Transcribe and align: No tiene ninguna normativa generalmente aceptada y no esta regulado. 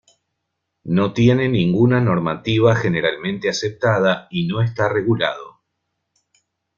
No 0.85 1.13
tiene 1.13 1.47
ninguna 1.47 2.01
normativa 2.01 2.75
generalmente 2.75 3.49
aceptada 3.51 4.25
y 4.31 4.47
no 4.47 4.63
esta 4.63 4.89
regulado. 4.89 5.61